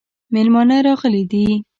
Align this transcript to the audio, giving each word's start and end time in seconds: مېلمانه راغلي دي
مېلمانه 0.33 0.75
راغلي 0.87 1.23
دي 1.31 1.45